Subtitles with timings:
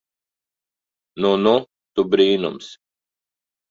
[1.25, 1.55] Nu nu
[1.95, 2.75] tu brīnums.